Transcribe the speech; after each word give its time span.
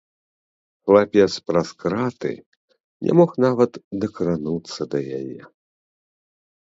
Хлапец 0.85 1.33
праз 1.49 1.67
краты 1.83 2.31
не 3.07 3.13
мог 3.19 3.29
нават 3.45 3.71
дакрануцца 4.05 4.81
да 4.95 4.99
яе. 5.19 5.41